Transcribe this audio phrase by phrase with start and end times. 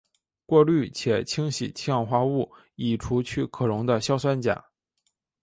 [0.47, 4.71] 过滤且清洗氢氧化物以除去可溶的硝酸钾。